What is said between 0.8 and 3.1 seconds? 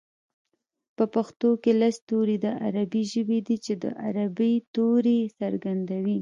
په پښتو کې لس توري د عربۍ